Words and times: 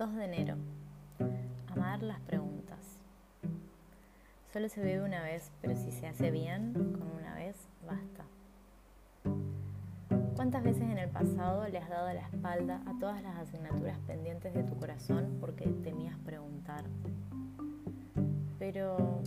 2 0.00 0.16
de 0.16 0.24
enero. 0.24 0.54
Amar 1.76 2.02
las 2.02 2.20
preguntas. 2.20 2.78
Solo 4.50 4.70
se 4.70 4.82
vive 4.82 5.02
una 5.02 5.22
vez, 5.22 5.52
pero 5.60 5.76
si 5.76 5.92
se 5.92 6.06
hace 6.06 6.30
bien, 6.30 6.72
con 6.72 7.06
una 7.20 7.34
vez 7.34 7.54
basta. 7.86 8.24
¿Cuántas 10.36 10.62
veces 10.62 10.84
en 10.84 10.96
el 10.96 11.10
pasado 11.10 11.68
le 11.68 11.76
has 11.76 11.90
dado 11.90 12.10
la 12.14 12.26
espalda 12.28 12.80
a 12.86 12.98
todas 12.98 13.22
las 13.22 13.36
asignaturas 13.36 13.98
pendientes 14.06 14.54
de 14.54 14.62
tu 14.62 14.74
corazón 14.78 15.36
porque 15.38 15.66
temías 15.66 16.16
preguntar? 16.24 16.84
Pero, 18.58 19.20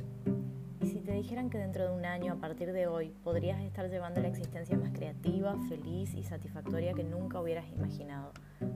¿y 0.82 0.88
si 0.88 1.02
te 1.02 1.12
dijeran 1.12 1.52
que 1.52 1.60
dentro 1.60 1.84
de 1.84 1.96
un 1.96 2.05
año, 2.05 2.34
a 2.34 2.38
partir 2.38 2.74
de 2.74 2.88
hoy, 2.88 3.14
podrías 3.24 3.62
estar 3.62 3.92
llevando 3.92 4.24
la 4.24 4.30
existencia 4.30 4.76
más 4.76 4.91
creativa, 4.91 5.55
feliz 5.70 6.16
y 6.16 6.24
satisfactoria 6.24 6.94
que 6.94 7.04
nunca 7.04 7.40
hubieras 7.40 7.71
imaginado? 7.71 8.32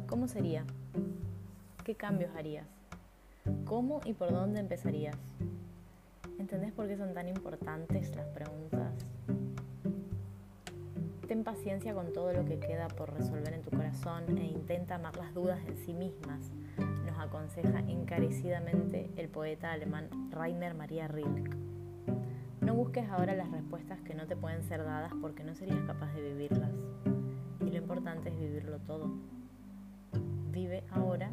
¿Cómo 0.05 0.27
sería? 0.27 0.63
¿Qué 1.87 1.95
cambios 1.95 2.35
harías? 2.35 2.67
¿Cómo 3.63 4.01
y 4.03 4.11
por 4.11 4.33
dónde 4.33 4.59
empezarías? 4.59 5.15
¿Entendés 6.37 6.73
por 6.73 6.85
qué 6.85 6.97
son 6.97 7.13
tan 7.13 7.29
importantes 7.29 8.13
las 8.13 8.27
preguntas? 8.27 8.91
Ten 11.29 11.45
paciencia 11.45 11.93
con 11.93 12.11
todo 12.11 12.33
lo 12.33 12.43
que 12.43 12.59
queda 12.59 12.89
por 12.89 13.13
resolver 13.13 13.53
en 13.53 13.61
tu 13.61 13.69
corazón 13.69 14.37
e 14.37 14.43
intenta 14.43 14.95
amar 14.95 15.15
las 15.15 15.33
dudas 15.33 15.65
en 15.65 15.77
sí 15.77 15.93
mismas, 15.93 16.51
nos 17.05 17.17
aconseja 17.19 17.79
encarecidamente 17.79 19.09
el 19.15 19.29
poeta 19.29 19.71
alemán 19.71 20.09
Rainer 20.29 20.73
Maria 20.73 21.07
Rilke. 21.07 21.55
No 22.59 22.75
busques 22.75 23.09
ahora 23.09 23.33
las 23.33 23.49
respuestas 23.49 24.01
que 24.01 24.13
no 24.13 24.27
te 24.27 24.35
pueden 24.35 24.61
ser 24.63 24.83
dadas 24.83 25.13
porque 25.21 25.45
no 25.45 25.55
serías 25.55 25.79
capaz 25.87 26.13
de 26.15 26.33
vivirlas. 26.33 26.73
Y 27.65 27.69
lo 27.69 27.77
importante 27.77 28.27
es 28.27 28.37
vivirlo 28.37 28.79
todo. 28.79 29.09
Vive 30.51 30.83
ahora 30.91 31.31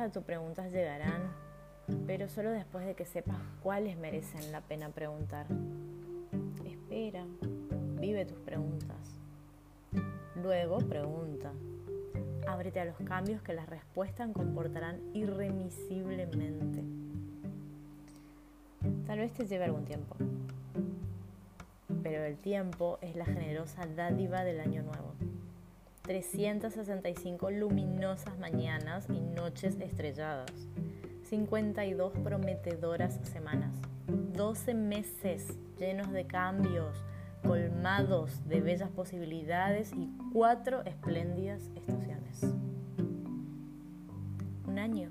a 0.00 0.10
tus 0.10 0.24
preguntas 0.24 0.70
llegarán, 0.72 1.32
pero 2.06 2.28
solo 2.28 2.50
después 2.50 2.86
de 2.86 2.94
que 2.94 3.04
sepas 3.04 3.38
cuáles 3.62 3.96
merecen 3.96 4.52
la 4.52 4.60
pena 4.60 4.88
preguntar. 4.90 5.46
Espera, 6.64 7.24
vive 8.00 8.24
tus 8.24 8.38
preguntas. 8.38 9.20
Luego 10.36 10.78
pregunta. 10.78 11.52
Ábrete 12.46 12.80
a 12.80 12.84
los 12.84 12.96
cambios 13.04 13.42
que 13.42 13.52
las 13.52 13.68
respuestas 13.68 14.30
comportarán 14.32 15.00
irremisiblemente. 15.14 16.82
Tal 19.06 19.18
vez 19.18 19.32
te 19.32 19.46
lleve 19.46 19.64
algún 19.64 19.84
tiempo, 19.84 20.16
pero 22.02 22.24
el 22.24 22.36
tiempo 22.38 22.98
es 23.00 23.14
la 23.14 23.26
generosa 23.26 23.86
dádiva 23.94 24.42
del 24.42 24.60
año 24.60 24.82
nuevo. 24.82 25.14
365 26.02 27.50
luminosas 27.52 28.36
mañanas 28.38 29.06
y 29.08 29.20
noches 29.20 29.78
estrelladas, 29.80 30.50
52 31.22 32.12
prometedoras 32.24 33.20
semanas, 33.22 33.72
12 34.08 34.74
meses 34.74 35.56
llenos 35.78 36.10
de 36.10 36.26
cambios, 36.26 37.04
colmados 37.46 38.46
de 38.48 38.60
bellas 38.60 38.90
posibilidades 38.90 39.92
y 39.92 40.10
cuatro 40.32 40.82
espléndidas 40.84 41.62
estaciones. 41.76 42.42
Un 44.66 44.78
año, 44.78 45.10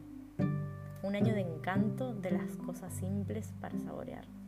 un 1.03 1.15
año 1.15 1.33
de 1.33 1.41
encanto 1.41 2.13
de 2.13 2.31
las 2.31 2.57
cosas 2.57 2.93
simples 2.93 3.53
para 3.61 3.79
saborear. 3.79 4.40